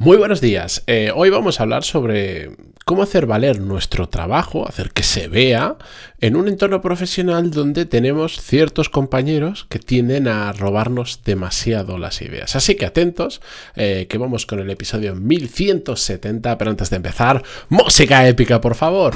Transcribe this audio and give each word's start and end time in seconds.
Muy 0.00 0.16
buenos 0.16 0.40
días. 0.40 0.82
Eh, 0.86 1.12
hoy 1.14 1.28
vamos 1.28 1.60
a 1.60 1.64
hablar 1.64 1.84
sobre 1.84 2.52
cómo 2.86 3.02
hacer 3.02 3.26
valer 3.26 3.60
nuestro 3.60 4.08
trabajo, 4.08 4.66
hacer 4.66 4.92
que 4.92 5.02
se 5.02 5.28
vea 5.28 5.76
en 6.22 6.36
un 6.36 6.48
entorno 6.48 6.80
profesional 6.80 7.50
donde 7.50 7.84
tenemos 7.84 8.40
ciertos 8.40 8.88
compañeros 8.88 9.66
que 9.68 9.78
tienden 9.78 10.26
a 10.26 10.54
robarnos 10.54 11.20
demasiado 11.22 11.98
las 11.98 12.22
ideas. 12.22 12.56
Así 12.56 12.76
que 12.76 12.86
atentos, 12.86 13.42
eh, 13.76 14.06
que 14.08 14.16
vamos 14.16 14.46
con 14.46 14.60
el 14.60 14.70
episodio 14.70 15.14
1170, 15.14 16.56
pero 16.56 16.70
antes 16.70 16.88
de 16.88 16.96
empezar, 16.96 17.42
música 17.68 18.26
épica, 18.26 18.58
por 18.58 18.76
favor. 18.76 19.12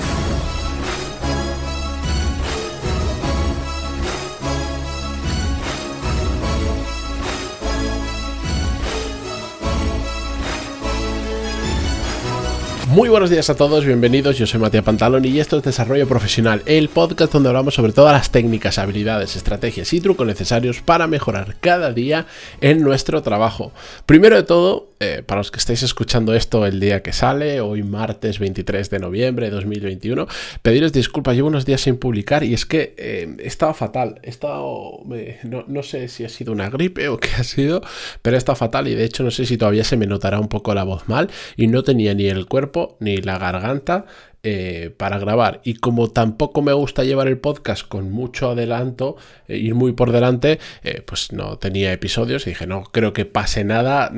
Muy 12.95 13.09
buenos 13.09 13.29
días 13.29 13.51
a 13.51 13.57
todos, 13.57 13.85
bienvenidos. 13.85 14.39
Yo 14.39 14.47
soy 14.47 14.61
Matías 14.61 14.85
Pantalón 14.85 15.25
y 15.25 15.41
esto 15.41 15.57
es 15.57 15.65
Desarrollo 15.65 16.07
Profesional, 16.07 16.63
el 16.65 16.89
podcast 16.89 17.33
donde 17.33 17.49
hablamos 17.49 17.75
sobre 17.75 17.93
todas 17.93 18.13
las 18.13 18.31
técnicas, 18.31 18.79
habilidades, 18.79 19.35
estrategias 19.35 19.93
y 19.93 20.01
trucos 20.01 20.25
necesarios 20.25 20.81
para 20.81 21.09
mejorar 21.09 21.57
cada 21.59 21.93
día 21.93 22.27
en 22.61 22.83
nuestro 22.83 23.21
trabajo. 23.21 23.73
Primero 24.07 24.37
de 24.37 24.45
todo, 24.45 24.91
eh, 25.05 25.23
para 25.23 25.41
los 25.41 25.51
que 25.51 25.59
estáis 25.59 25.83
escuchando 25.83 26.35
esto 26.35 26.65
el 26.65 26.81
día 26.81 27.03
que 27.03 27.13
sale, 27.13 27.61
hoy 27.61 27.83
martes 27.83 28.39
23 28.39 28.89
de 28.89 28.99
noviembre 28.99 29.47
de 29.47 29.53
2021, 29.53 30.27
pediros 30.63 30.95
disculpas, 30.95 31.37
llevo 31.37 31.49
unos 31.49 31.67
días 31.67 31.83
sin 31.83 31.99
publicar 31.99 32.43
y 32.43 32.55
es 32.55 32.65
que 32.65 32.95
eh, 32.97 33.37
he 33.39 33.47
estado 33.47 33.75
fatal, 33.75 34.19
he 34.23 34.31
estado, 34.31 35.03
no, 35.43 35.65
no, 35.67 35.83
sé 35.83 36.09
si 36.09 36.25
ha 36.25 36.31
sido 36.31 36.53
una 36.53 36.71
gripe 36.71 37.09
o 37.09 37.19
qué 37.19 37.29
ha 37.37 37.45
sido, 37.45 37.83
pero 38.23 38.37
he 38.37 38.39
estado 38.39 38.57
fatal 38.57 38.89
y 38.89 38.95
de 38.95 39.05
hecho 39.05 39.23
no 39.23 39.31
sé 39.31 39.45
si 39.45 39.59
todavía 39.59 39.85
se 39.85 39.99
me 39.99 40.07
notará 40.07 40.41
un 40.41 40.49
poco 40.49 40.73
la 40.75 40.85
voz 40.85 41.07
mal 41.07 41.29
y 41.57 41.67
no 41.67 41.83
tenía 41.83 42.15
ni 42.15 42.27
el 42.27 42.47
cuerpo 42.47 42.97
ni 42.99 43.19
la 43.19 43.37
garganta 43.37 44.07
eh, 44.43 44.95
para 44.97 45.19
grabar. 45.19 45.61
Y 45.65 45.75
como 45.75 46.09
tampoco 46.09 46.63
me 46.63 46.73
gusta 46.73 47.05
llevar 47.05 47.29
el 47.29 47.39
podcast 47.39 47.87
con 47.87 48.11
mucho 48.11 48.51
adelanto, 48.51 49.17
eh, 49.49 49.59
ir 49.59 49.75
muy 49.75 49.93
por 49.93 50.13
delante, 50.13 50.59
pues 51.07 51.33
no 51.33 51.59
tenía 51.59 51.93
episodios 51.93 52.47
y 52.47 52.51
dije, 52.51 52.67
no 52.67 52.85
creo 52.85 53.13
que 53.13 53.25
pase 53.25 53.65
nada. 53.65 54.11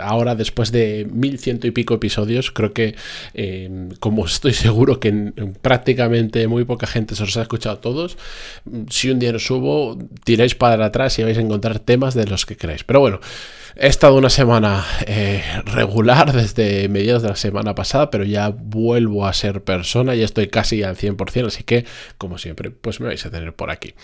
Ahora, 0.00 0.34
después 0.34 0.72
de 0.72 1.06
mil 1.10 1.38
ciento 1.38 1.66
y 1.66 1.70
pico 1.70 1.94
episodios, 1.94 2.50
creo 2.50 2.72
que, 2.72 2.94
como 4.00 4.26
estoy 4.26 4.52
seguro 4.52 5.00
que 5.00 5.32
prácticamente 5.60 6.46
muy 6.48 6.64
poca 6.64 6.86
gente 6.86 7.14
se 7.14 7.22
os 7.22 7.36
ha 7.36 7.42
escuchado 7.42 7.78
todos, 7.78 8.16
si 8.90 9.10
un 9.10 9.18
día 9.18 9.32
no 9.32 9.38
subo, 9.38 9.98
tiráis 10.24 10.54
para 10.54 10.86
atrás 10.86 11.18
y 11.18 11.22
vais 11.22 11.38
a 11.38 11.40
encontrar 11.40 11.78
temas 11.78 12.14
de 12.14 12.26
los 12.26 12.46
que 12.46 12.56
queráis. 12.56 12.84
Pero 12.84 13.00
bueno. 13.00 13.20
He 13.74 13.86
estado 13.86 14.16
una 14.16 14.28
semana 14.28 14.84
eh, 15.06 15.42
regular 15.64 16.32
desde 16.32 16.88
mediados 16.90 17.22
de 17.22 17.30
la 17.30 17.36
semana 17.36 17.74
pasada, 17.74 18.10
pero 18.10 18.24
ya 18.24 18.50
vuelvo 18.50 19.26
a 19.26 19.32
ser 19.32 19.62
persona, 19.62 20.14
y 20.14 20.22
estoy 20.22 20.48
casi 20.48 20.82
al 20.82 20.96
100%, 20.96 21.46
así 21.46 21.64
que, 21.64 21.86
como 22.18 22.36
siempre, 22.36 22.70
pues 22.70 23.00
me 23.00 23.06
vais 23.06 23.24
a 23.24 23.30
tener 23.30 23.54
por 23.54 23.70
aquí. 23.70 23.94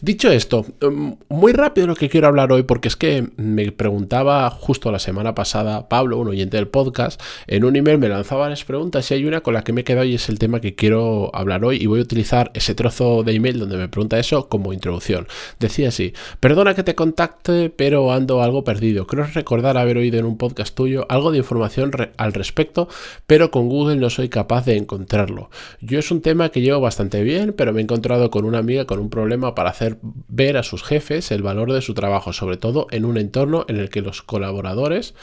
Dicho 0.00 0.30
esto, 0.30 0.64
mm, 0.80 1.12
muy 1.28 1.52
rápido 1.52 1.86
lo 1.86 1.94
que 1.94 2.08
quiero 2.08 2.26
hablar 2.26 2.52
hoy, 2.52 2.62
porque 2.62 2.88
es 2.88 2.96
que 2.96 3.28
me 3.36 3.70
preguntaba 3.70 4.48
justo 4.50 4.90
la 4.90 4.98
semana 4.98 5.34
pasada 5.34 5.88
Pablo, 5.88 6.18
un 6.18 6.28
oyente 6.28 6.56
del 6.56 6.68
podcast, 6.68 7.20
en 7.46 7.64
un 7.64 7.76
email 7.76 7.98
me 7.98 8.08
lanzaba 8.08 8.42
varias 8.42 8.64
preguntas 8.64 9.10
y 9.10 9.14
hay 9.14 9.24
una 9.26 9.42
con 9.42 9.52
la 9.52 9.62
que 9.62 9.72
me 9.72 9.82
he 9.82 9.84
quedado 9.84 10.04
y 10.04 10.14
es 10.14 10.28
el 10.28 10.38
tema 10.38 10.60
que 10.60 10.74
quiero 10.74 11.30
hablar 11.34 11.64
hoy 11.64 11.76
y 11.76 11.86
voy 11.86 12.00
a 12.00 12.02
utilizar 12.02 12.50
ese 12.54 12.74
trozo 12.74 13.24
de 13.24 13.34
email 13.34 13.58
donde 13.58 13.76
me 13.76 13.88
pregunta 13.88 14.18
eso 14.18 14.48
como 14.48 14.72
introducción. 14.72 15.26
Decía 15.58 15.88
así, 15.88 16.14
perdona 16.40 16.74
que 16.74 16.82
te 16.82 16.94
contacte, 16.94 17.70
pero 17.70 18.12
ando 18.12 18.42
algo 18.42 18.64
perdido 18.64 19.06
recordar 19.24 19.76
haber 19.76 19.96
oído 19.96 20.18
en 20.18 20.24
un 20.24 20.38
podcast 20.38 20.74
tuyo 20.74 21.06
algo 21.08 21.30
de 21.30 21.38
información 21.38 21.90
al 22.16 22.32
respecto, 22.32 22.88
pero 23.26 23.50
con 23.50 23.68
Google 23.68 23.96
no 23.96 24.10
soy 24.10 24.28
capaz 24.28 24.64
de 24.64 24.76
encontrarlo. 24.76 25.50
Yo 25.80 25.98
es 25.98 26.10
un 26.10 26.22
tema 26.22 26.50
que 26.50 26.60
llevo 26.60 26.80
bastante 26.80 27.22
bien, 27.22 27.52
pero 27.52 27.72
me 27.72 27.80
he 27.80 27.82
encontrado 27.82 28.30
con 28.30 28.44
una 28.44 28.58
amiga 28.58 28.86
con 28.86 28.98
un 28.98 29.10
problema 29.10 29.54
para 29.54 29.70
hacer 29.70 29.98
ver 30.02 30.56
a 30.56 30.62
sus 30.62 30.82
jefes 30.82 31.30
el 31.30 31.42
valor 31.42 31.72
de 31.72 31.82
su 31.82 31.94
trabajo, 31.94 32.32
sobre 32.32 32.56
todo 32.56 32.86
en 32.90 33.04
un 33.04 33.18
entorno 33.18 33.64
en 33.68 33.76
el 33.76 33.90
que 33.90 34.02
los 34.02 34.22
colaboradores 34.22 35.14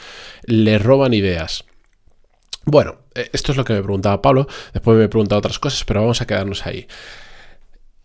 le 0.44 0.78
roban 0.78 1.14
ideas. 1.14 1.64
Bueno, 2.64 2.96
eh, 3.14 3.30
esto 3.32 3.52
es 3.52 3.58
lo 3.58 3.64
que 3.64 3.74
me 3.74 3.82
preguntaba 3.82 4.20
Pablo, 4.20 4.48
después 4.72 4.98
me 4.98 5.08
preguntado 5.08 5.38
otras 5.38 5.58
cosas, 5.58 5.84
pero 5.84 6.00
vamos 6.00 6.20
a 6.20 6.26
quedarnos 6.26 6.66
ahí. 6.66 6.88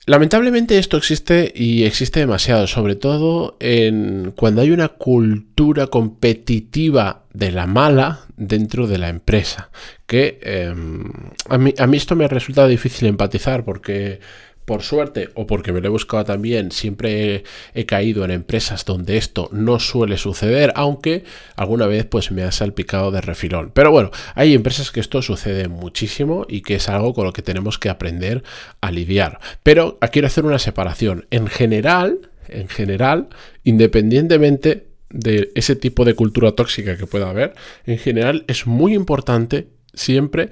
Lamentablemente 0.08 0.80
esto 0.80 0.98
existe 0.98 1.52
y 1.56 1.84
existe 1.84 2.22
demasiado, 2.22 2.66
sobre 2.66 2.96
todo 2.96 3.56
en 3.60 4.34
cuando 4.36 4.62
hay 4.62 4.72
una 4.72 4.88
cultura 4.90 5.88
competitiva 5.88 7.26
de 7.34 7.52
la 7.52 7.68
mala 7.68 8.22
dentro 8.36 8.88
de 8.88 8.98
la 8.98 9.10
empresa, 9.10 9.70
que 10.08 10.40
em, 10.42 11.04
a, 11.50 11.58
mí, 11.60 11.76
a 11.78 11.86
mí 11.86 11.98
esto 11.98 12.16
me 12.16 12.28
resulta 12.28 12.68
difícil 12.68 13.08
empatizar 13.10 13.64
porque 13.64 14.20
por 14.66 14.84
suerte 14.84 15.30
o 15.34 15.48
porque 15.48 15.72
me 15.72 15.82
lo 15.82 15.88
he 15.88 15.92
buscado 15.92 16.24
también, 16.24 16.72
siempre 16.72 17.44
he, 17.74 17.86
caído 17.86 18.24
en 18.24 18.32
empresas 18.32 18.86
donde 18.86 19.18
esto 19.18 19.50
no 19.52 19.80
suele 19.80 20.18
suceder, 20.18 20.72
aunque 20.76 21.24
alguna 21.56 21.88
vez 21.88 22.06
pues 22.06 22.32
me 22.32 22.44
ha 22.44 22.52
salpicado 22.52 23.12
de 23.12 23.22
refilón. 23.22 23.72
Pero 23.74 23.92
bueno, 23.92 24.12
hay 24.36 24.54
empresas 24.54 24.92
que 24.92 25.00
esto 25.00 25.22
sucede 25.22 25.68
muchísimo 25.68 26.46
y 26.48 26.62
que 26.62 26.76
es 26.76 26.90
algo 26.90 27.14
con 27.14 27.26
lo 27.26 27.34
que 27.34 27.42
tenemos 27.42 27.80
que 27.80 27.90
aprender 27.90 28.44
a 28.80 28.92
lidiar. 28.92 29.40
Pero 29.64 29.98
quiero 30.12 30.28
hacer 30.28 30.46
una 30.46 30.60
separación. 30.60 31.26
En 31.32 31.48
general, 31.48 32.30
en 32.48 32.68
general, 32.68 33.30
independientemente 33.64 34.88
de 35.10 35.52
ese 35.56 35.76
tipo 35.76 36.06
de 36.06 36.14
cultura 36.14 36.54
tóxica 36.54 36.98
que 36.98 37.08
pueda 37.08 37.30
haber, 37.30 37.54
en 37.86 37.98
general 37.98 38.46
es 38.48 38.68
muy 38.68 38.94
importante 38.94 39.68
siempre 39.94 40.52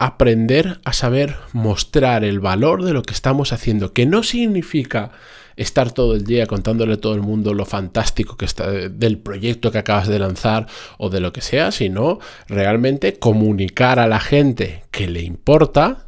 aprender 0.00 0.80
a 0.84 0.94
saber 0.94 1.36
mostrar 1.52 2.24
el 2.24 2.40
valor 2.40 2.84
de 2.84 2.94
lo 2.94 3.02
que 3.02 3.12
estamos 3.12 3.52
haciendo, 3.52 3.92
que 3.92 4.06
no 4.06 4.22
significa 4.22 5.12
estar 5.56 5.92
todo 5.92 6.14
el 6.14 6.24
día 6.24 6.46
contándole 6.46 6.94
a 6.94 7.00
todo 7.00 7.14
el 7.14 7.20
mundo 7.20 7.52
lo 7.52 7.66
fantástico 7.66 8.38
que 8.38 8.46
está 8.46 8.70
del 8.70 9.18
proyecto 9.18 9.70
que 9.70 9.76
acabas 9.76 10.08
de 10.08 10.18
lanzar 10.18 10.66
o 10.96 11.10
de 11.10 11.20
lo 11.20 11.34
que 11.34 11.42
sea, 11.42 11.70
sino 11.70 12.18
realmente 12.48 13.18
comunicar 13.18 13.98
a 13.98 14.08
la 14.08 14.20
gente 14.20 14.84
que 14.90 15.06
le 15.06 15.20
importa 15.20 16.06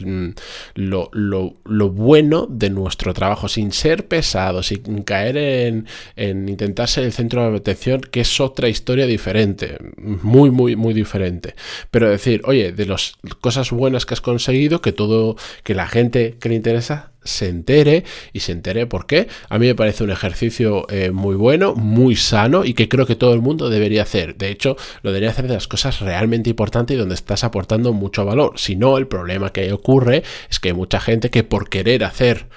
Mm, 0.00 0.30
lo, 0.74 1.90
bueno 1.90 2.48
de 2.50 2.68
nuestro 2.68 3.14
trabajo, 3.14 3.46
sin 3.46 3.70
ser 3.70 4.08
pesado, 4.08 4.64
sin 4.64 5.04
caer 5.04 5.36
en, 5.36 5.86
en, 6.16 6.48
intentar 6.48 6.88
ser 6.88 7.04
el 7.04 7.12
centro 7.12 7.48
de 7.48 7.56
atención, 7.56 8.00
que 8.00 8.20
es 8.20 8.40
otra 8.40 8.68
historia 8.68 9.06
diferente, 9.06 9.78
muy, 9.96 10.50
muy, 10.50 10.74
muy 10.74 10.94
diferente. 10.94 11.54
Pero 11.92 12.10
decir, 12.10 12.42
oye, 12.44 12.72
de 12.72 12.86
las 12.86 13.14
cosas 13.40 13.70
buenas 13.70 14.04
que 14.04 14.14
has 14.14 14.20
conseguido, 14.20 14.80
que 14.82 14.92
todo, 14.92 15.36
que 15.62 15.74
la 15.74 15.86
gente 15.86 16.36
que 16.40 16.48
le 16.48 16.56
interesa 16.56 17.13
se 17.24 17.48
entere 17.48 18.04
y 18.32 18.40
se 18.40 18.52
entere 18.52 18.86
por 18.86 19.06
qué. 19.06 19.28
A 19.48 19.58
mí 19.58 19.66
me 19.66 19.74
parece 19.74 20.04
un 20.04 20.10
ejercicio 20.10 20.86
eh, 20.90 21.10
muy 21.10 21.34
bueno, 21.34 21.74
muy 21.74 22.16
sano 22.16 22.64
y 22.64 22.74
que 22.74 22.88
creo 22.88 23.06
que 23.06 23.16
todo 23.16 23.34
el 23.34 23.40
mundo 23.40 23.70
debería 23.70 24.02
hacer. 24.02 24.36
De 24.36 24.50
hecho, 24.50 24.76
lo 25.02 25.10
debería 25.10 25.30
hacer 25.30 25.48
de 25.48 25.54
las 25.54 25.68
cosas 25.68 26.00
realmente 26.00 26.50
importantes 26.50 26.94
y 26.94 26.98
donde 26.98 27.14
estás 27.14 27.44
aportando 27.44 27.92
mucho 27.92 28.24
valor. 28.24 28.52
Si 28.56 28.76
no, 28.76 28.98
el 28.98 29.06
problema 29.06 29.50
que 29.50 29.72
ocurre 29.72 30.22
es 30.50 30.60
que 30.60 30.68
hay 30.68 30.74
mucha 30.74 31.00
gente 31.00 31.30
que 31.30 31.44
por 31.44 31.68
querer 31.68 32.04
hacer 32.04 32.48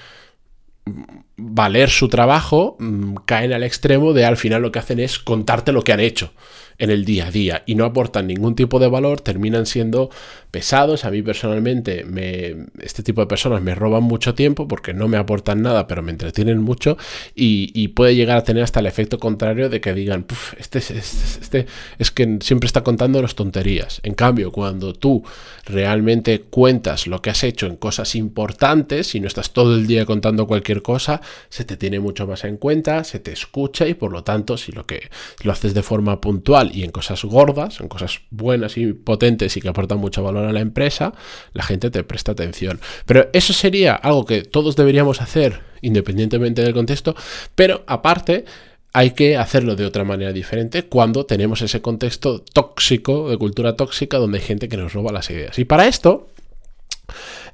valer 1.38 1.90
su 1.90 2.10
trabajo 2.10 2.76
mm, 2.80 3.16
caen 3.26 3.54
al 3.54 3.64
extremo 3.64 4.14
de 4.14 4.26
al 4.26 4.38
final 4.38 4.62
lo 4.64 4.72
que 4.72 4.80
hacen 4.80 5.00
es 5.00 5.20
contarte 5.20 5.72
lo 5.72 5.84
que 5.84 5.94
han 5.94 6.00
hecho 6.00 6.34
en 6.80 6.92
el 6.92 7.06
día 7.06 7.28
a 7.28 7.32
día 7.32 7.64
y 7.66 7.76
no 7.76 7.86
aportan 7.86 8.28
ningún 8.28 8.56
tipo 8.56 8.80
de 8.80 8.88
valor, 8.88 9.22
terminan 9.22 9.66
siendo 9.66 10.10
pesados. 10.52 11.06
A 11.06 11.12
mí 11.12 11.22
personalmente 11.22 12.04
me, 12.04 12.56
este 12.80 13.04
tipo 13.04 13.22
de 13.22 13.28
personas 13.28 13.62
me 13.62 13.76
roban 13.76 14.04
mucho 14.04 14.36
tiempo 14.36 14.68
porque 14.68 14.94
no 14.94 15.08
me 15.08 15.18
aportan 15.18 15.62
nada, 15.62 15.88
pero 15.88 16.04
me 16.04 16.12
entretienen 16.12 16.62
mucho 16.62 16.98
y, 17.36 17.88
puede 17.98 18.16
llegar 18.16 18.38
a 18.38 18.44
tener 18.44 18.64
hasta 18.64 18.80
el 18.80 18.86
efecto 18.86 19.18
contrario 19.18 19.70
de 19.70 19.82
que 19.82 19.94
digan, 19.94 20.26
este, 20.60 20.80
este, 20.80 20.98
este, 20.98 21.66
es 21.98 22.12
que 22.12 22.38
siempre 22.42 22.68
está 22.68 22.84
contando 22.84 23.22
las 23.22 23.34
tonterías. 23.34 24.02
En 24.04 24.14
cambio, 24.14 24.52
cuando 24.52 24.94
tú 24.94 25.24
realmente 25.66 26.42
cuentas 26.42 27.08
lo 27.08 27.22
que 27.22 27.32
has 27.32 27.44
hecho 27.44 27.66
en 27.66 27.78
cosas 27.78 28.14
importantes 28.14 29.16
y 29.16 29.20
no 29.20 29.28
estás 29.28 29.52
todo 29.52 29.76
el 29.76 29.88
día 29.88 30.06
contando 30.06 30.46
cualquier 30.46 30.82
cosa, 30.84 31.22
se 31.50 31.66
te 31.66 31.78
tiene 31.78 32.00
mucho 32.00 32.28
más 32.28 32.44
en 32.44 32.58
cuenta, 32.58 33.04
se 33.04 33.20
te 33.20 33.32
escucha 33.32 33.88
y 33.88 33.94
por 33.94 34.12
lo 34.12 34.24
tanto, 34.24 34.58
si 34.58 34.72
lo 34.72 34.86
que 34.86 35.10
lo 35.44 35.52
haces 35.52 35.74
de 35.74 35.84
forma 35.84 36.22
puntual, 36.22 36.72
y 36.74 36.84
en 36.84 36.92
cosas 36.92 37.24
gordas, 37.24 37.80
en 37.80 37.88
cosas 37.88 38.22
buenas 38.30 38.78
y 38.78 38.94
potentes 38.94 39.56
y 39.58 39.62
que 39.62 39.70
aportan 39.70 40.00
mucho 40.00 40.24
valor 40.24 40.46
a 40.46 40.54
la 40.54 40.62
empresa, 40.62 41.14
la 41.54 41.64
gente 41.64 41.90
te 41.90 42.04
presta 42.04 42.32
atención. 42.32 42.80
Pero 43.06 43.30
eso 43.34 43.54
sería 43.54 43.96
algo 43.96 44.26
que 44.26 44.44
todos 44.44 44.76
deberíamos 44.76 45.22
hacer 45.22 45.62
independientemente 45.82 46.62
del 46.62 46.74
contexto, 46.74 47.16
pero 47.56 47.84
aparte 47.88 48.46
hay 48.94 49.12
que 49.12 49.38
hacerlo 49.38 49.76
de 49.76 49.86
otra 49.86 50.04
manera 50.04 50.34
diferente 50.34 50.84
cuando 50.84 51.26
tenemos 51.26 51.62
ese 51.62 51.82
contexto 51.82 52.42
tóxico, 52.42 53.30
de 53.30 53.38
cultura 53.38 53.76
tóxica, 53.76 54.18
donde 54.18 54.40
hay 54.40 54.44
gente 54.44 54.70
que 54.70 54.78
nos 54.78 54.94
roba 54.94 55.12
las 55.12 55.30
ideas. 55.30 55.60
Y 55.60 55.66
para 55.66 55.88
esto, 55.88 56.30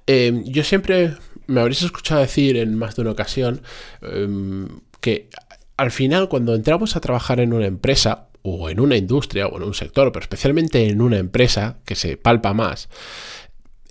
eh, 0.08 0.42
yo 0.46 0.64
siempre 0.64 1.14
me 1.48 1.62
habréis 1.62 1.82
escuchado 1.84 2.22
decir 2.22 2.58
en 2.58 2.76
más 2.76 2.96
de 2.96 3.02
una 3.02 3.12
ocasión 3.12 3.62
em, 4.02 4.68
que 5.02 5.30
al 5.78 5.92
final 5.92 6.30
cuando 6.30 6.56
entramos 6.56 6.96
a 6.96 7.02
trabajar 7.02 7.40
en 7.40 7.54
una 7.54 7.66
empresa, 7.66 8.28
o 8.44 8.70
en 8.70 8.80
una 8.80 8.98
industria 8.98 9.48
o 9.48 9.58
en 9.58 9.64
un 9.64 9.74
sector, 9.74 10.12
pero 10.12 10.22
especialmente 10.22 10.88
en 10.88 11.02
una 11.02 11.18
empresa 11.18 11.78
que 11.86 11.96
se 11.96 12.18
palpa 12.18 12.54
más, 12.54 12.90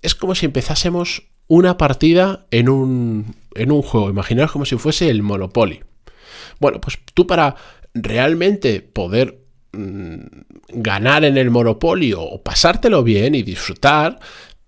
es 0.03 0.15
como 0.15 0.35
si 0.35 0.47
empezásemos 0.47 1.25
una 1.49 1.77
partida 1.79 2.47
en 2.51 2.69
un, 2.69 3.35
en 3.55 3.73
un 3.73 3.83
juego. 3.83 4.11
Imaginaos 4.11 4.53
como 4.53 4.65
si 4.65 4.77
fuese 4.77 5.09
el 5.09 5.23
Monopoly. 5.23 5.83
Bueno, 6.61 6.81
pues 6.81 6.99
tú 7.15 7.27
para 7.27 7.57
realmente 7.95 8.81
poder 8.81 9.43
mm, 9.73 10.19
ganar 10.69 11.25
en 11.25 11.39
el 11.39 11.51
Monopoly 11.51 12.13
o 12.17 12.43
pasártelo 12.43 13.03
bien 13.03 13.35
y 13.35 13.43
disfrutar, 13.43 14.19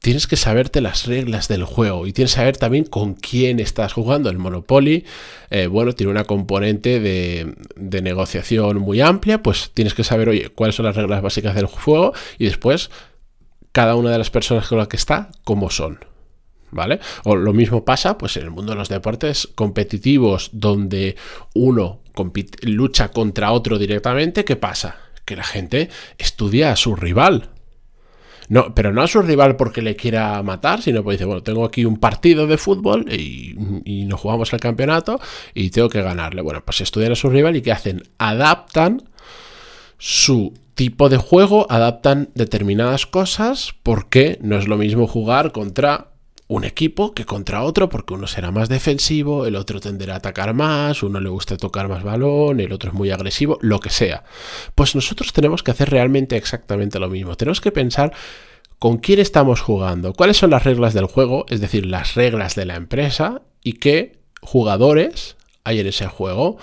tienes 0.05 0.27
que 0.27 0.37
saberte 0.37 0.83
las 0.83 1.06
reglas 1.06 1.49
del 1.49 1.65
juego 1.65 2.06
y 2.06 2.12
tienes 2.12 2.33
que 2.33 2.37
saber 2.37 2.59
también 2.59 2.85
con 2.85 3.15
quién 3.15 3.59
estás 3.59 3.95
jugando. 3.95 4.29
El 4.29 4.37
Monopoly, 4.37 5.06
eh, 5.49 5.67
bueno, 5.67 5.95
tiene 5.95 6.12
una 6.12 6.25
componente 6.25 7.01
de, 7.01 7.55
de, 7.75 8.03
negociación 8.03 8.77
muy 8.77 9.01
amplia, 9.01 9.43
pues 9.43 9.71
tienes 9.73 9.95
que 9.95 10.05
saber, 10.05 10.29
oye, 10.29 10.51
cuáles 10.51 10.77
son 10.77 10.85
las 10.85 10.95
reglas 10.95 11.23
básicas 11.23 11.55
del 11.55 11.65
juego 11.65 12.12
y 12.39 12.45
después 12.45 12.91
cada 13.73 13.95
una 13.95 14.11
de 14.11 14.19
las 14.19 14.29
personas 14.29 14.69
con 14.69 14.77
las 14.77 14.89
que 14.89 14.99
está, 14.99 15.31
cómo 15.43 15.71
son. 15.71 16.01
¿Vale? 16.71 17.00
O 17.23 17.35
lo 17.35 17.55
mismo 17.55 17.87
pasa 17.87 18.19
pues 18.19 18.37
en 18.37 18.43
el 18.43 18.50
mundo 18.50 18.73
de 18.73 18.79
los 18.79 18.91
deportes 18.91 19.49
competitivos 19.55 20.50
donde 20.53 21.17
uno 21.55 22.00
lucha 22.61 23.09
contra 23.09 23.53
otro 23.53 23.79
directamente, 23.79 24.45
¿qué 24.45 24.57
pasa? 24.57 24.97
Que 25.25 25.37
la 25.37 25.45
gente 25.45 25.89
estudia 26.19 26.73
a 26.73 26.77
su 26.77 26.95
rival, 26.95 27.54
no, 28.49 28.75
pero 28.75 28.93
no 28.93 29.02
a 29.02 29.06
su 29.06 29.23
rival 29.23 29.56
porque 29.56 29.82
le 29.82 29.96
quiera 29.96 30.43
matar, 30.43 30.82
sino 30.82 31.02
porque 31.02 31.17
dice, 31.17 31.25
bueno, 31.25 31.43
tengo 31.43 31.64
aquí 31.64 31.85
un 31.85 31.99
partido 31.99 32.46
de 32.46 32.58
fútbol 32.58 33.06
y, 33.12 33.55
nos 34.05 34.20
jugamos 34.20 34.52
el 34.52 34.61
campeonato 34.61 35.20
y 35.55 35.70
tengo 35.70 35.88
que 35.88 36.02
ganarle. 36.02 36.43
Bueno, 36.43 36.62
pues 36.64 36.81
estudian 36.81 37.12
a 37.12 37.17
su 37.17 37.31
rival 37.31 37.56
y 37.56 37.62
¿qué 37.62 37.73
hacen? 37.73 38.02
Adaptan 38.19 39.02
su 39.99 40.52
tipo 40.75 41.08
de 41.08 41.17
juego, 41.17 41.67
adaptan 41.70 42.31
determinadas 42.35 43.06
cosas 43.06 43.75
porque 43.82 44.38
no 44.43 44.56
es 44.58 44.69
lo 44.69 44.76
mismo 44.76 45.06
jugar 45.06 45.52
contra 45.52 46.08
un 46.46 46.64
equipo 46.64 47.14
que 47.14 47.25
contra 47.25 47.62
otro, 47.62 47.88
porque 47.88 48.14
uno 48.14 48.26
será 48.26 48.50
más 48.50 48.69
defensivo, 48.69 49.46
el 49.46 49.56
otro 49.56 49.81
tenderá 49.81 50.14
a 50.14 50.17
atacar 50.19 50.52
más, 50.52 51.02
uno 51.02 51.20
le 51.20 51.31
gusta 51.31 51.56
tocar 51.56 51.88
más 51.88 52.02
balón, 52.02 52.61
el 52.61 52.73
otro 52.73 52.91
es 52.91 52.94
muy 52.94 53.11
agresivo, 53.11 53.58
lo 53.62 53.81
que 53.81 53.91
sea. 53.91 54.25
Pues 54.75 54.94
nosotros 54.94 55.32
tenemos 55.32 55.62
que 55.62 55.70
hacer 55.70 55.91
realmente 55.91 56.37
exactamente 56.37 56.99
lo 56.99 57.08
mismo. 57.08 57.37
Tenemos 57.37 57.61
que 57.61 57.73
pensar 57.73 58.12
con 58.79 58.99
quién 58.99 59.20
estamos 59.20 59.62
jugando, 59.62 60.12
cuáles 60.12 60.37
son 60.37 60.50
las 60.50 60.64
reglas 60.64 60.93
del 60.93 61.06
juego, 61.06 61.46
es 61.49 61.61
decir, 61.62 61.87
las 61.87 62.14
reglas 62.14 62.55
de 62.55 62.67
la 62.67 62.76
empresa 62.76 63.40
y 63.62 63.75
qué 63.75 64.19
jugadores 64.43 65.37
hay 65.64 65.81
en 65.81 65.87
ese 65.87 66.06
juego, 66.06 66.58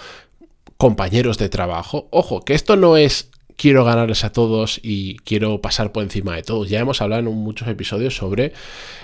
compañeros 0.77 1.39
de 1.39 1.50
trabajo. 1.50 2.07
Ojo, 2.12 2.42
que 2.42 2.54
esto 2.54 2.75
no 2.75 2.98
es 2.98 3.31
quiero 3.56 3.83
ganarles 3.86 4.24
a 4.24 4.31
todos 4.31 4.80
y 4.83 5.18
quiero 5.19 5.62
pasar 5.62 5.92
por 5.92 6.03
encima 6.03 6.36
de 6.36 6.44
todos. 6.44 6.69
Ya 6.69 6.80
hemos 6.80 7.01
hablado 7.01 7.21
en 7.21 7.36
muchos 7.36 7.68
episodios 7.68 8.15
sobre 8.15 8.53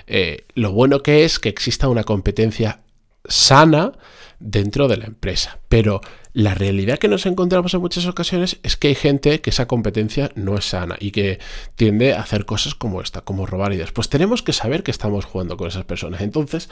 eh, 0.07 0.45
lo 0.55 0.71
bueno 0.71 1.03
que 1.03 1.25
es 1.25 1.39
que 1.39 1.49
exista 1.49 1.87
una 1.87 2.03
competencia 2.03 2.81
sana 3.25 3.93
dentro 4.39 4.87
de 4.87 4.97
la 4.97 5.05
empresa. 5.05 5.59
Pero 5.67 6.01
la 6.33 6.53
realidad 6.53 6.99
que 6.99 7.07
nos 7.07 7.25
encontramos 7.25 7.73
en 7.73 7.81
muchas 7.81 8.05
ocasiones 8.05 8.59
es 8.63 8.77
que 8.77 8.89
hay 8.89 8.95
gente 8.95 9.41
que 9.41 9.49
esa 9.49 9.67
competencia 9.67 10.31
no 10.35 10.57
es 10.57 10.65
sana 10.65 10.95
y 10.99 11.11
que 11.11 11.39
tiende 11.75 12.13
a 12.13 12.21
hacer 12.21 12.45
cosas 12.45 12.75
como 12.75 13.01
esta, 13.01 13.21
como 13.21 13.45
robar 13.45 13.73
ideas. 13.73 13.91
Pues 13.91 14.09
tenemos 14.09 14.43
que 14.43 14.53
saber 14.53 14.83
que 14.83 14.91
estamos 14.91 15.25
jugando 15.25 15.57
con 15.57 15.67
esas 15.67 15.85
personas. 15.85 16.21
Entonces, 16.21 16.69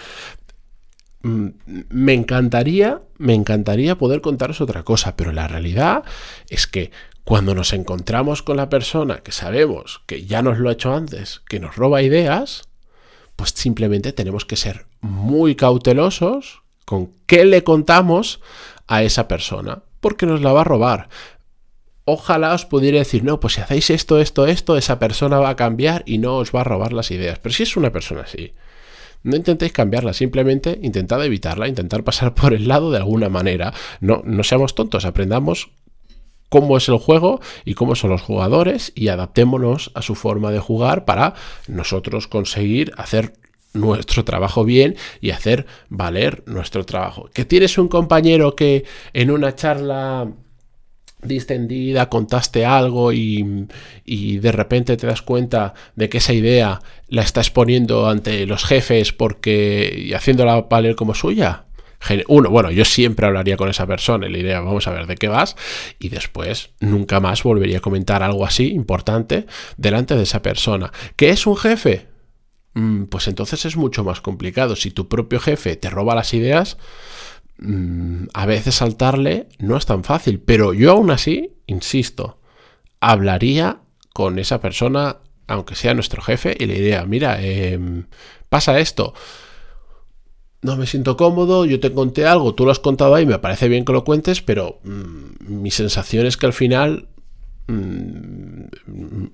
mm, 1.24 1.48
me 1.89 2.13
encantaría, 2.13 3.01
me 3.18 3.33
encantaría 3.33 3.98
poder 3.98 4.22
contaros 4.22 4.62
otra 4.62 4.83
cosa, 4.83 5.16
pero 5.16 5.31
la 5.31 5.48
realidad 5.48 6.04
es 6.50 6.68
que 6.68 6.92
cuando 7.25 7.56
nos 7.56 7.74
encontramos 7.74 8.44
con 8.44 8.57
la 8.57 8.69
persona 8.69 9.18
que 9.18 9.31
sabemos 9.31 10.01
que 10.06 10.25
ya 10.25 10.44
nos 10.44 10.60
lo 10.60 10.69
ha 10.69 10.74
hecho 10.74 10.94
antes, 10.94 11.42
que 11.50 11.60
nos 11.60 11.75
roba 11.75 12.04
ideas, 12.04 12.69
pues 13.36 13.50
simplemente 13.50 14.13
tenemos 14.13 14.45
que 14.45 14.56
ser 14.56 14.86
muy 15.01 15.56
cautelosos 15.56 16.62
con 16.86 17.10
qué 17.25 17.44
le 17.44 17.63
contamos 17.63 18.42
a 18.88 19.01
esa 19.01 19.27
persona, 19.27 19.81
porque 20.01 20.27
nos 20.27 20.42
la 20.42 20.54
va 20.54 20.62
a 20.62 20.66
robar. 20.66 21.10
Ojalá 22.06 22.54
os 22.54 22.66
pudiera 22.66 23.00
decir, 23.00 23.24
no, 23.24 23.39
pues 23.39 23.56
si 23.56 23.62
hacéis 23.62 23.89
esto, 23.89 24.19
esto, 24.19 24.45
esto, 24.45 24.77
esa 24.77 25.00
persona 25.00 25.39
va 25.39 25.50
a 25.50 25.56
cambiar 25.56 26.04
y 26.06 26.19
no 26.19 26.38
os 26.38 26.54
va 26.54 26.62
a 26.62 26.66
robar 26.66 26.94
las 26.94 27.10
ideas. 27.10 27.39
Pero 27.39 27.56
si 27.56 27.63
es 27.63 27.75
una 27.75 27.92
persona 27.92 28.22
así, 28.22 28.54
no 29.24 29.36
intentéis 29.36 29.72
cambiarla, 29.72 30.13
simplemente 30.13 30.77
intentad 30.83 31.25
evitarla, 31.25 31.68
intentar 31.68 32.04
pasar 32.04 32.36
por 32.36 32.54
el 32.54 32.68
lado 32.68 32.92
de 32.92 32.98
alguna 32.98 33.30
manera. 33.30 33.74
No, 34.00 34.22
no 34.24 34.44
seamos 34.44 34.75
tontos, 34.75 35.06
aprendamos 35.06 35.72
cómo 36.50 36.78
es 36.78 36.88
el 36.90 36.98
juego 36.98 37.42
y 37.66 37.74
cómo 37.74 37.96
son 37.96 38.12
los 38.12 38.22
jugadores 38.22 38.92
y 38.96 39.08
adaptémonos 39.10 39.92
a 39.94 40.02
su 40.02 40.16
forma 40.16 40.52
de 40.52 40.60
jugar 40.60 41.06
para 41.06 41.34
nosotros 41.68 42.28
conseguir 42.28 42.92
hacer 42.98 43.34
nuestro 43.74 44.24
trabajo 44.24 44.64
bien 44.64 44.96
y 45.22 45.32
hacer 45.32 45.66
valer 45.90 46.44
nuestro 46.46 46.86
trabajo. 46.86 47.30
Que 47.34 47.46
tienes 47.46 47.78
un 47.78 47.88
compañero 47.88 48.56
que 48.56 48.86
en 49.14 49.32
una 49.32 49.54
charla 49.56 50.32
distendida 51.22 52.08
contaste 52.08 52.66
algo 52.66 53.12
y, 53.12 53.68
y, 54.06 54.38
de 54.38 54.52
repente 54.52 54.96
te 54.96 55.08
das 55.08 55.22
cuenta 55.22 55.74
de 55.96 56.08
que 56.08 56.20
esa 56.20 56.34
idea 56.34 56.82
la 57.08 57.24
está 57.24 57.42
exponiendo 57.42 58.08
ante 58.08 58.46
los 58.46 58.64
jefes 58.64 59.12
porque 59.12 60.06
y 60.08 60.14
haciéndola 60.14 60.62
valer 60.62 60.96
como 60.96 61.16
suya 61.16 61.66
uno, 62.28 62.50
bueno, 62.50 62.72
yo 62.72 62.86
siempre 62.86 63.26
hablaría 63.26 63.58
con 63.58 63.70
esa 63.70 63.88
persona 63.88 64.28
y 64.28 64.32
le 64.32 64.38
diría, 64.40 64.60
vamos 64.62 64.88
a 64.88 64.92
ver 64.92 65.08
de 65.08 65.16
qué 65.16 65.28
vas, 65.28 65.56
y 66.00 66.10
después 66.10 66.72
nunca 66.80 67.20
más 67.20 67.44
volvería 67.44 67.78
a 67.78 67.82
comentar 67.82 68.24
algo 68.24 68.46
así 68.46 68.72
importante 68.72 69.46
delante 69.78 70.16
de 70.16 70.24
esa 70.24 70.42
persona. 70.42 70.92
¿Qué 71.16 71.30
es 71.30 71.48
un 71.48 71.58
jefe? 71.58 72.08
Mm, 72.74 73.06
pues 73.06 73.28
entonces 73.28 73.66
es 73.66 73.78
mucho 73.78 74.04
más 74.04 74.22
complicado. 74.22 74.76
Si 74.76 74.92
tu 74.92 75.08
propio 75.08 75.40
jefe 75.40 75.76
te 75.78 75.90
roba 75.90 76.14
las 76.16 76.34
ideas, 76.34 76.78
mm, 77.58 78.26
a 78.34 78.46
veces 78.46 78.76
saltarle 78.76 79.48
no 79.60 79.78
es 79.78 79.86
tan 79.86 80.04
fácil, 80.04 80.40
pero 80.40 80.74
yo 80.74 80.92
aún 80.92 81.10
así, 81.12 81.54
insisto, 81.68 82.40
hablaría 83.00 83.80
con 84.14 84.40
esa 84.40 84.62
persona, 84.62 85.18
aunque 85.48 85.76
sea 85.76 85.94
nuestro 85.94 86.22
jefe, 86.22 86.56
y 86.60 86.66
le 86.66 86.76
diría, 86.76 87.06
mira, 87.06 87.42
em, 87.42 88.06
pasa 88.50 88.80
esto 88.80 89.14
no 90.62 90.78
me 90.78 90.88
siento 90.88 91.16
cómodo, 91.16 91.66
yo 91.66 91.80
te 91.80 91.94
conté 91.94 92.25
algo, 92.25 92.56
tú 92.56 92.66
lo 92.66 92.72
has 92.72 92.80
contado 92.80 93.16
ahí, 93.16 93.25
me 93.25 93.40
parece 93.40 93.68
bien 93.68 93.86
que 93.86 93.94
lo 93.94 94.04
cuentes, 94.04 94.42
pero 94.42 94.80
mm, 94.84 95.62
mi 95.62 95.72
sensación 95.72 96.25
es 96.25 96.38
que 96.38 96.48
al 96.48 96.54
final 96.54 97.07
mm, 97.68 98.63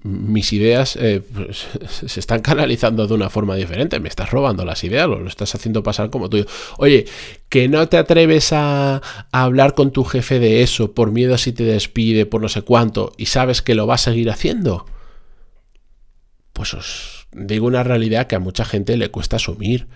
mis 0.04 0.52
ideas 0.52 0.98
eh, 0.98 1.22
pues, 1.34 1.68
se 2.06 2.20
están 2.20 2.42
canalizando 2.42 3.08
de 3.08 3.14
una 3.14 3.30
forma 3.30 3.56
diferente, 3.56 4.00
me 4.00 4.10
estás 4.10 4.32
robando 4.32 4.66
las 4.66 4.84
ideas, 4.84 5.08
lo, 5.08 5.20
lo 5.20 5.28
estás 5.28 5.56
haciendo 5.56 5.84
pasar 5.84 6.10
como 6.10 6.30
tuyo. 6.30 6.46
Oye, 6.78 7.06
que 7.50 7.70
no 7.70 7.88
te 7.88 7.98
atreves 7.98 8.52
a, 8.52 8.96
a, 8.96 9.02
hablar 9.32 9.74
con 9.74 9.92
tu 9.92 10.04
jefe 10.04 10.40
de 10.40 10.62
eso 10.62 10.94
por 10.94 11.12
miedo 11.12 11.34
a 11.34 11.38
si 11.38 11.54
te 11.54 11.64
despide, 11.64 12.26
por 12.26 12.42
no 12.42 12.50
sé 12.50 12.62
cuánto, 12.62 13.14
y 13.18 13.28
sabes 13.28 13.62
que 13.62 13.76
lo 13.76 13.88
va 13.88 13.96
a 13.96 14.00
seguir 14.00 14.30
haciendo. 14.30 14.86
Pues 16.54 16.74
os 16.74 17.28
digo 17.32 17.68
una 17.68 17.84
realidad 17.84 18.28
que 18.28 18.36
a 18.36 18.40
mucha 18.40 18.66
gente 18.66 18.98
le 18.98 19.10
cuesta 19.10 19.38
asumir 19.38 19.88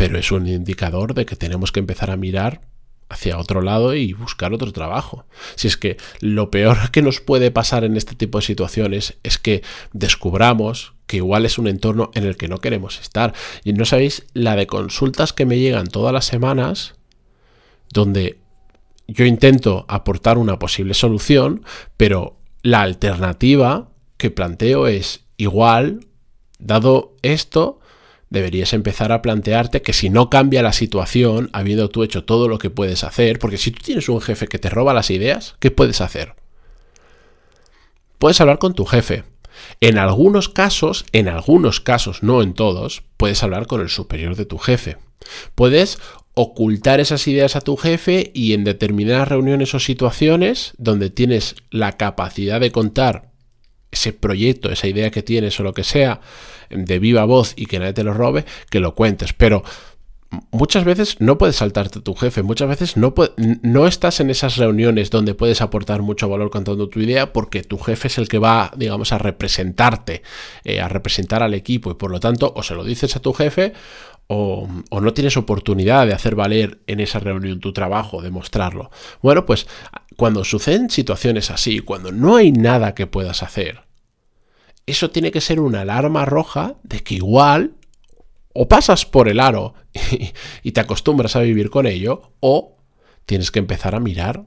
pero 0.00 0.18
es 0.18 0.32
un 0.32 0.48
indicador 0.48 1.12
de 1.12 1.26
que 1.26 1.36
tenemos 1.36 1.72
que 1.72 1.80
empezar 1.80 2.10
a 2.10 2.16
mirar 2.16 2.62
hacia 3.10 3.36
otro 3.36 3.60
lado 3.60 3.94
y 3.94 4.14
buscar 4.14 4.54
otro 4.54 4.72
trabajo. 4.72 5.26
Si 5.56 5.68
es 5.68 5.76
que 5.76 5.98
lo 6.20 6.50
peor 6.50 6.90
que 6.90 7.02
nos 7.02 7.20
puede 7.20 7.50
pasar 7.50 7.84
en 7.84 7.98
este 7.98 8.14
tipo 8.14 8.38
de 8.38 8.46
situaciones 8.46 9.18
es 9.24 9.36
que 9.36 9.62
descubramos 9.92 10.94
que 11.06 11.18
igual 11.18 11.44
es 11.44 11.58
un 11.58 11.68
entorno 11.68 12.10
en 12.14 12.24
el 12.24 12.38
que 12.38 12.48
no 12.48 12.62
queremos 12.62 12.98
estar. 12.98 13.34
Y 13.62 13.74
no 13.74 13.84
sabéis 13.84 14.24
la 14.32 14.56
de 14.56 14.66
consultas 14.66 15.34
que 15.34 15.44
me 15.44 15.58
llegan 15.58 15.86
todas 15.86 16.14
las 16.14 16.24
semanas 16.24 16.94
donde 17.92 18.38
yo 19.06 19.26
intento 19.26 19.84
aportar 19.86 20.38
una 20.38 20.58
posible 20.58 20.94
solución, 20.94 21.62
pero 21.98 22.38
la 22.62 22.80
alternativa 22.80 23.90
que 24.16 24.30
planteo 24.30 24.86
es 24.86 25.26
igual, 25.36 26.06
dado 26.58 27.16
esto, 27.20 27.79
deberías 28.30 28.72
empezar 28.72 29.12
a 29.12 29.22
plantearte 29.22 29.82
que 29.82 29.92
si 29.92 30.08
no 30.08 30.30
cambia 30.30 30.62
la 30.62 30.72
situación, 30.72 31.50
habiendo 31.52 31.88
tú 31.88 32.04
hecho 32.04 32.24
todo 32.24 32.48
lo 32.48 32.58
que 32.58 32.70
puedes 32.70 33.04
hacer, 33.04 33.38
porque 33.38 33.58
si 33.58 33.72
tú 33.72 33.82
tienes 33.84 34.08
un 34.08 34.20
jefe 34.20 34.46
que 34.46 34.58
te 34.58 34.70
roba 34.70 34.94
las 34.94 35.10
ideas, 35.10 35.56
¿qué 35.58 35.70
puedes 35.70 36.00
hacer? 36.00 36.34
Puedes 38.18 38.40
hablar 38.40 38.58
con 38.58 38.74
tu 38.74 38.84
jefe. 38.84 39.24
En 39.80 39.98
algunos 39.98 40.48
casos, 40.48 41.04
en 41.12 41.28
algunos 41.28 41.80
casos, 41.80 42.22
no 42.22 42.42
en 42.42 42.54
todos, 42.54 43.02
puedes 43.16 43.42
hablar 43.42 43.66
con 43.66 43.80
el 43.80 43.88
superior 43.88 44.36
de 44.36 44.46
tu 44.46 44.58
jefe. 44.58 44.96
Puedes 45.54 45.98
ocultar 46.34 47.00
esas 47.00 47.26
ideas 47.26 47.56
a 47.56 47.60
tu 47.60 47.76
jefe 47.76 48.30
y 48.34 48.52
en 48.52 48.64
determinadas 48.64 49.28
reuniones 49.28 49.74
o 49.74 49.80
situaciones 49.80 50.72
donde 50.78 51.10
tienes 51.10 51.56
la 51.70 51.96
capacidad 51.96 52.60
de 52.60 52.70
contar 52.70 53.29
ese 53.90 54.12
proyecto, 54.12 54.70
esa 54.70 54.86
idea 54.86 55.10
que 55.10 55.22
tienes 55.22 55.58
o 55.60 55.62
lo 55.62 55.74
que 55.74 55.84
sea, 55.84 56.20
de 56.70 56.98
viva 56.98 57.24
voz 57.24 57.54
y 57.56 57.66
que 57.66 57.78
nadie 57.78 57.92
te 57.92 58.04
lo 58.04 58.14
robe, 58.14 58.44
que 58.70 58.80
lo 58.80 58.94
cuentes. 58.94 59.32
Pero 59.32 59.64
muchas 60.52 60.84
veces 60.84 61.20
no 61.20 61.38
puedes 61.38 61.56
saltarte 61.56 62.00
tu 62.00 62.14
jefe, 62.14 62.42
muchas 62.42 62.68
veces 62.68 62.96
no, 62.96 63.12
no 63.62 63.86
estás 63.86 64.20
en 64.20 64.30
esas 64.30 64.56
reuniones 64.56 65.10
donde 65.10 65.34
puedes 65.34 65.60
aportar 65.60 66.02
mucho 66.02 66.28
valor 66.28 66.50
contando 66.50 66.88
tu 66.88 67.00
idea 67.00 67.32
porque 67.32 67.62
tu 67.62 67.78
jefe 67.78 68.08
es 68.08 68.18
el 68.18 68.28
que 68.28 68.38
va, 68.38 68.70
digamos, 68.76 69.12
a 69.12 69.18
representarte, 69.18 70.22
eh, 70.64 70.80
a 70.80 70.88
representar 70.88 71.42
al 71.42 71.54
equipo 71.54 71.90
y 71.90 71.94
por 71.94 72.10
lo 72.10 72.20
tanto 72.20 72.52
o 72.54 72.62
se 72.62 72.74
lo 72.74 72.84
dices 72.84 73.16
a 73.16 73.20
tu 73.20 73.32
jefe 73.32 73.72
o, 74.32 74.68
no 75.00 75.12
tienes 75.12 75.36
oportunidad 75.36 76.06
de 76.06 76.12
hacer 76.12 76.36
valer 76.36 76.78
en 76.86 77.00
esa 77.00 77.18
reunión 77.18 77.58
tu 77.58 77.72
trabajo, 77.72 78.22
de 78.22 78.30
mostrarlo. 78.30 78.92
Bueno, 79.22 79.44
pues 79.44 79.66
cuando 80.16 80.44
suceden 80.44 80.88
situaciones 80.88 81.50
así, 81.50 81.80
cuando 81.80 82.12
no 82.12 82.36
hay 82.36 82.52
nada 82.52 82.94
que 82.94 83.08
puedas 83.08 83.42
hacer, 83.42 83.82
eso 84.86 85.10
tiene 85.10 85.32
que 85.32 85.40
ser 85.40 85.58
una 85.58 85.80
alarma 85.80 86.26
roja 86.26 86.76
de 86.84 87.00
que 87.00 87.16
igual 87.16 87.74
o 88.54 88.68
pasas 88.68 89.04
por 89.04 89.28
el 89.28 89.40
aro 89.40 89.74
y, 90.62 90.70
te 90.70 90.80
acostumbras 90.80 91.34
a 91.34 91.40
vivir 91.40 91.68
con 91.68 91.86
ello, 91.86 92.30
o 92.38 92.76
tienes 93.26 93.50
que 93.50 93.58
empezar 93.58 93.96
a 93.96 94.00
mirar 94.00 94.44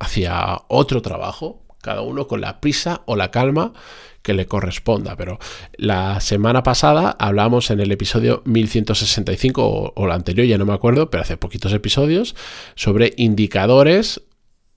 hacia 0.00 0.60
otro 0.68 1.00
trabajo, 1.00 1.64
cada 1.80 2.02
uno 2.02 2.28
con 2.28 2.42
la 2.42 2.60
prisa 2.60 3.00
o 3.06 3.16
la 3.16 3.30
calma 3.30 3.72
que 4.24 4.34
le 4.34 4.46
corresponda. 4.46 5.14
Pero 5.14 5.38
la 5.76 6.20
semana 6.20 6.64
pasada 6.64 7.14
hablamos 7.20 7.70
en 7.70 7.78
el 7.78 7.92
episodio 7.92 8.42
1165 8.46 9.62
o, 9.62 9.92
o 9.94 10.06
el 10.06 10.10
anterior, 10.10 10.46
ya 10.48 10.58
no 10.58 10.66
me 10.66 10.72
acuerdo, 10.72 11.10
pero 11.10 11.22
hace 11.22 11.36
poquitos 11.36 11.72
episodios, 11.72 12.34
sobre 12.74 13.12
indicadores 13.16 14.22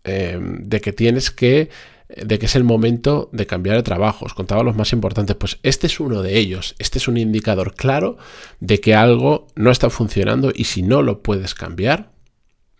eh, 0.03 0.37
de 0.39 0.81
que 0.81 0.93
tienes 0.93 1.31
que 1.31 1.69
de 2.15 2.39
que 2.39 2.45
es 2.45 2.55
el 2.55 2.63
momento 2.63 3.29
de 3.33 3.45
cambiar 3.47 3.75
de 3.75 3.83
trabajo. 3.83 4.25
Os 4.25 4.33
contaba 4.33 4.63
los 4.63 4.75
más 4.75 4.93
importantes. 4.93 5.35
Pues 5.35 5.59
este 5.63 5.87
es 5.87 5.99
uno 5.99 6.21
de 6.21 6.37
ellos. 6.37 6.75
Este 6.79 6.99
es 6.99 7.07
un 7.07 7.17
indicador 7.17 7.73
claro 7.73 8.17
de 8.59 8.79
que 8.79 8.95
algo 8.95 9.47
no 9.55 9.71
está 9.71 9.89
funcionando 9.89 10.51
y 10.55 10.65
si 10.65 10.83
no 10.83 11.01
lo 11.01 11.21
puedes 11.21 11.53
cambiar, 11.53 12.11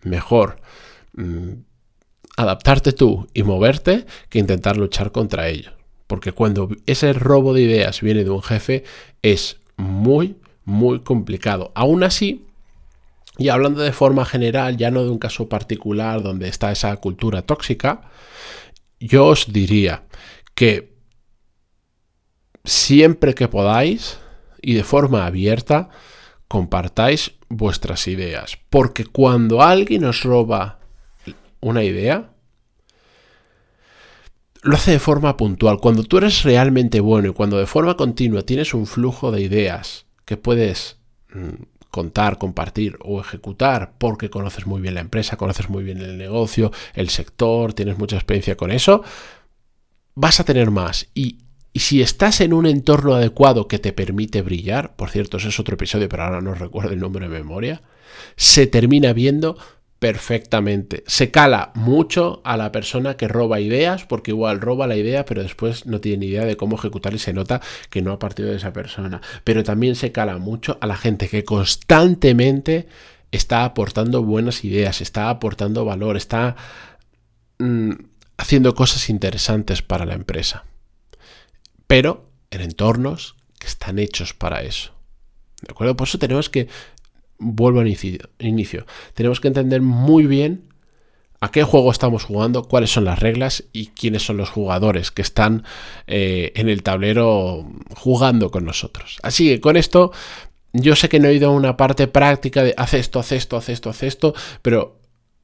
mejor 0.02 0.60
mm, 1.12 1.52
adaptarte 2.38 2.92
tú 2.92 3.28
y 3.34 3.42
moverte 3.42 4.06
que 4.30 4.38
intentar 4.38 4.78
luchar 4.78 5.12
contra 5.12 5.48
ello. 5.48 5.77
Porque 6.08 6.32
cuando 6.32 6.70
ese 6.86 7.12
robo 7.12 7.54
de 7.54 7.62
ideas 7.62 8.00
viene 8.00 8.24
de 8.24 8.30
un 8.30 8.42
jefe 8.42 8.82
es 9.22 9.58
muy, 9.76 10.36
muy 10.64 11.00
complicado. 11.00 11.70
Aún 11.76 12.02
así, 12.02 12.46
y 13.36 13.50
hablando 13.50 13.82
de 13.82 13.92
forma 13.92 14.24
general, 14.24 14.76
ya 14.76 14.90
no 14.90 15.04
de 15.04 15.10
un 15.10 15.18
caso 15.18 15.48
particular 15.48 16.22
donde 16.22 16.48
está 16.48 16.72
esa 16.72 16.96
cultura 16.96 17.42
tóxica, 17.42 18.10
yo 18.98 19.26
os 19.26 19.52
diría 19.52 20.02
que 20.56 20.96
siempre 22.64 23.34
que 23.34 23.46
podáis 23.46 24.18
y 24.60 24.74
de 24.74 24.82
forma 24.82 25.24
abierta, 25.24 25.90
compartáis 26.48 27.32
vuestras 27.48 28.08
ideas. 28.08 28.58
Porque 28.70 29.04
cuando 29.04 29.62
alguien 29.62 30.04
os 30.04 30.22
roba 30.22 30.80
una 31.60 31.84
idea, 31.84 32.30
lo 34.62 34.76
hace 34.76 34.92
de 34.92 34.98
forma 34.98 35.36
puntual. 35.36 35.78
Cuando 35.78 36.02
tú 36.02 36.18
eres 36.18 36.42
realmente 36.42 37.00
bueno 37.00 37.28
y 37.28 37.32
cuando 37.32 37.58
de 37.58 37.66
forma 37.66 37.96
continua 37.96 38.42
tienes 38.42 38.74
un 38.74 38.86
flujo 38.86 39.30
de 39.30 39.40
ideas 39.40 40.06
que 40.24 40.36
puedes 40.36 40.98
mm, 41.32 41.62
contar, 41.90 42.38
compartir 42.38 42.96
o 43.00 43.20
ejecutar 43.20 43.94
porque 43.98 44.30
conoces 44.30 44.66
muy 44.66 44.80
bien 44.80 44.94
la 44.94 45.00
empresa, 45.00 45.36
conoces 45.36 45.68
muy 45.68 45.84
bien 45.84 45.98
el 45.98 46.18
negocio, 46.18 46.72
el 46.94 47.08
sector, 47.08 47.72
tienes 47.72 47.98
mucha 47.98 48.16
experiencia 48.16 48.56
con 48.56 48.70
eso, 48.70 49.02
vas 50.14 50.40
a 50.40 50.44
tener 50.44 50.70
más. 50.70 51.08
Y, 51.14 51.38
si 51.74 52.02
estás 52.02 52.40
en 52.40 52.54
un 52.54 52.66
entorno 52.66 53.14
adecuado 53.14 53.68
que 53.68 53.78
te 53.78 53.92
permite 53.92 54.42
brillar, 54.42 54.96
por 54.96 55.10
cierto, 55.10 55.36
ese 55.36 55.50
es 55.50 55.60
otro 55.60 55.74
episodio, 55.74 56.08
pero 56.08 56.24
ahora 56.24 56.40
no 56.40 56.52
recuerdo 56.54 56.90
el 56.90 56.98
nombre 56.98 57.28
de 57.28 57.38
memoria, 57.38 57.82
se 58.34 58.66
termina 58.66 59.12
viendo 59.12 59.56
perfectamente. 59.98 61.02
Se 61.06 61.30
cala 61.30 61.72
mucho 61.74 62.40
a 62.44 62.56
la 62.56 62.70
persona 62.70 63.16
que 63.16 63.26
roba 63.26 63.60
ideas, 63.60 64.04
porque 64.04 64.30
igual 64.30 64.60
roba 64.60 64.86
la 64.86 64.96
idea, 64.96 65.24
pero 65.24 65.42
después 65.42 65.86
no 65.86 66.00
tiene 66.00 66.18
ni 66.18 66.26
idea 66.26 66.44
de 66.44 66.56
cómo 66.56 66.76
ejecutar 66.76 67.14
y 67.14 67.18
se 67.18 67.32
nota 67.32 67.60
que 67.90 68.02
no 68.02 68.12
ha 68.12 68.18
partido 68.18 68.50
de 68.50 68.56
esa 68.56 68.72
persona. 68.72 69.20
Pero 69.44 69.64
también 69.64 69.96
se 69.96 70.12
cala 70.12 70.38
mucho 70.38 70.78
a 70.80 70.86
la 70.86 70.96
gente 70.96 71.28
que 71.28 71.44
constantemente 71.44 72.86
está 73.32 73.64
aportando 73.64 74.22
buenas 74.22 74.64
ideas, 74.64 75.00
está 75.00 75.30
aportando 75.30 75.84
valor, 75.84 76.16
está 76.16 76.54
mm, 77.58 77.92
haciendo 78.36 78.74
cosas 78.74 79.10
interesantes 79.10 79.82
para 79.82 80.06
la 80.06 80.14
empresa. 80.14 80.64
Pero 81.88 82.30
en 82.50 82.60
entornos 82.60 83.34
que 83.58 83.66
están 83.66 83.98
hechos 83.98 84.32
para 84.32 84.62
eso. 84.62 84.92
¿De 85.60 85.72
acuerdo? 85.72 85.96
Por 85.96 86.06
eso 86.06 86.18
tenemos 86.18 86.48
que 86.48 86.68
vuelvo 87.38 87.80
al 87.80 87.88
inicio, 87.88 88.86
Tenemos 89.14 89.40
que 89.40 89.48
entender 89.48 89.80
muy 89.80 90.26
bien 90.26 90.64
a 91.40 91.50
qué 91.50 91.62
juego 91.62 91.92
estamos 91.92 92.24
jugando, 92.24 92.64
cuáles 92.64 92.90
son 92.90 93.04
las 93.04 93.20
reglas 93.20 93.64
y 93.72 93.88
quiénes 93.88 94.24
son 94.24 94.36
los 94.36 94.50
jugadores 94.50 95.10
que 95.12 95.22
están 95.22 95.64
eh, 96.06 96.52
en 96.56 96.68
el 96.68 96.82
tablero 96.82 97.70
jugando 97.94 98.50
con 98.50 98.64
nosotros. 98.64 99.18
Así 99.22 99.48
que 99.48 99.60
con 99.60 99.76
esto, 99.76 100.10
yo 100.72 100.96
sé 100.96 101.08
que 101.08 101.20
no 101.20 101.28
he 101.28 101.34
ido 101.34 101.48
a 101.48 101.52
una 101.52 101.76
parte 101.76 102.08
práctica 102.08 102.64
de 102.64 102.74
haz 102.76 102.94
esto, 102.94 103.20
haz 103.20 103.32
esto, 103.32 103.56
haz 103.56 103.68
esto, 103.68 103.90
haz 103.90 104.02
esto, 104.02 104.34
pero 104.62 104.98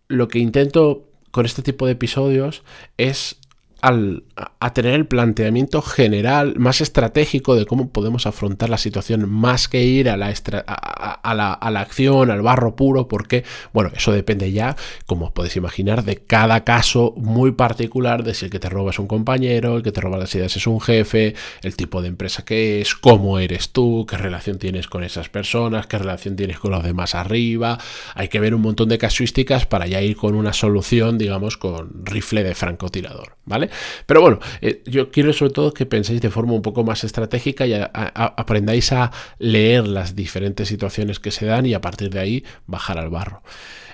lo 0.08 0.26
que 0.28 0.40
intento 0.40 1.08
con 1.30 1.46
este 1.46 1.62
tipo 1.62 1.86
de 1.86 1.92
episodios 1.92 2.62
es 2.96 3.38
a 3.84 4.72
tener 4.72 4.94
el 4.94 5.06
planteamiento 5.06 5.82
general 5.82 6.54
más 6.58 6.80
estratégico 6.80 7.54
de 7.54 7.66
cómo 7.66 7.90
podemos 7.90 8.26
afrontar 8.26 8.70
la 8.70 8.78
situación 8.78 9.28
más 9.28 9.68
que 9.68 9.84
ir 9.84 10.08
a 10.08 10.16
la, 10.16 10.32
a, 10.66 11.34
la, 11.34 11.52
a 11.52 11.70
la, 11.70 11.80
acción, 11.80 12.30
al 12.30 12.40
barro 12.40 12.76
puro, 12.76 13.08
porque, 13.08 13.44
bueno, 13.74 13.90
eso 13.94 14.12
depende 14.12 14.52
ya, 14.52 14.76
como 15.06 15.26
os 15.26 15.32
podéis 15.32 15.56
imaginar, 15.56 16.02
de 16.04 16.16
cada 16.16 16.64
caso 16.64 17.12
muy 17.18 17.52
particular, 17.52 18.24
de 18.24 18.32
si 18.32 18.46
el 18.46 18.50
que 18.50 18.58
te 18.58 18.70
roba 18.70 18.90
es 18.90 18.98
un 18.98 19.06
compañero, 19.06 19.76
el 19.76 19.82
que 19.82 19.92
te 19.92 20.00
roba 20.00 20.16
las 20.16 20.34
ideas 20.34 20.56
es 20.56 20.66
un 20.66 20.80
jefe, 20.80 21.34
el 21.62 21.76
tipo 21.76 22.00
de 22.00 22.08
empresa 22.08 22.44
que 22.44 22.80
es, 22.80 22.94
cómo 22.94 23.38
eres 23.38 23.70
tú, 23.70 24.06
qué 24.08 24.16
relación 24.16 24.58
tienes 24.58 24.88
con 24.88 25.04
esas 25.04 25.28
personas, 25.28 25.86
qué 25.86 25.98
relación 25.98 26.36
tienes 26.36 26.58
con 26.58 26.70
los 26.70 26.82
demás 26.82 27.14
arriba. 27.14 27.78
Hay 28.14 28.28
que 28.28 28.40
ver 28.40 28.54
un 28.54 28.62
montón 28.62 28.88
de 28.88 28.96
casuísticas 28.96 29.66
para 29.66 29.86
ya 29.86 30.00
ir 30.00 30.16
con 30.16 30.34
una 30.34 30.54
solución, 30.54 31.18
digamos, 31.18 31.58
con 31.58 32.04
rifle 32.04 32.42
de 32.42 32.54
francotirador, 32.54 33.36
¿vale? 33.44 33.68
Pero 34.06 34.20
bueno, 34.20 34.38
eh, 34.60 34.82
yo 34.86 35.10
quiero 35.10 35.32
sobre 35.32 35.52
todo 35.52 35.72
que 35.72 35.86
penséis 35.86 36.20
de 36.20 36.30
forma 36.30 36.52
un 36.52 36.62
poco 36.62 36.84
más 36.84 37.04
estratégica 37.04 37.66
y 37.66 37.74
aprendáis 37.74 38.92
a 38.92 39.10
leer 39.38 39.86
las 39.86 40.14
diferentes 40.14 40.68
situaciones 40.68 41.20
que 41.20 41.30
se 41.30 41.46
dan 41.46 41.66
y 41.66 41.74
a 41.74 41.80
partir 41.80 42.10
de 42.10 42.20
ahí 42.20 42.44
bajar 42.66 42.98
al 42.98 43.10
barro. 43.10 43.42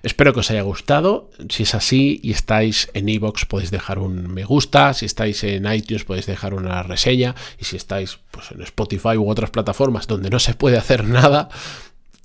Espero 0.02 0.32
que 0.32 0.40
os 0.40 0.50
haya 0.50 0.62
gustado. 0.62 1.30
Si 1.50 1.64
es 1.64 1.74
así 1.74 2.20
y 2.22 2.30
estáis 2.30 2.88
en 2.94 3.08
iVoox 3.08 3.44
podéis 3.44 3.70
dejar 3.70 3.98
un 3.98 4.32
me 4.32 4.44
gusta. 4.44 4.94
Si 4.94 5.04
estáis 5.04 5.44
en 5.44 5.70
iTunes 5.70 6.04
podéis 6.04 6.26
dejar 6.26 6.54
una 6.54 6.82
reseña. 6.82 7.34
Y 7.58 7.64
si 7.64 7.76
estáis 7.76 8.18
pues, 8.30 8.50
en 8.50 8.62
Spotify 8.62 9.16
u 9.16 9.28
otras 9.28 9.50
plataformas 9.50 10.06
donde 10.06 10.30
no 10.30 10.38
se 10.38 10.54
puede 10.54 10.78
hacer 10.78 11.04
nada, 11.08 11.50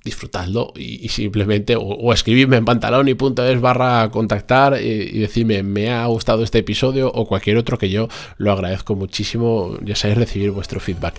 disfrutadlo 0.06 0.72
y, 0.76 1.08
simplemente 1.08 1.76
o, 1.76 2.12
escribidme 2.12 2.56
en 2.56 2.64
pantalón 2.64 3.08
y 3.08 3.14
punto 3.14 3.46
es 3.46 3.60
barra 3.60 4.08
contactar 4.10 4.80
y, 4.80 5.18
decirme 5.18 5.62
me 5.62 5.90
ha 5.90 6.06
gustado 6.06 6.42
este 6.42 6.58
episodio 6.58 7.10
o 7.12 7.26
cualquier 7.26 7.58
otro 7.58 7.76
que 7.76 7.90
yo 7.90 8.08
lo 8.38 8.52
agradezco 8.52 8.94
muchísimo 8.94 9.76
ya 9.82 9.94
sabéis 9.94 10.18
recibir 10.18 10.50
vuestro 10.52 10.80
feedback. 10.80 11.14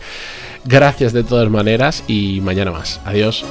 Gracias 0.65 1.13
de 1.13 1.23
todas 1.23 1.49
maneras 1.49 2.03
y 2.07 2.41
mañana 2.41 2.71
más. 2.71 2.99
Adiós 3.05 3.45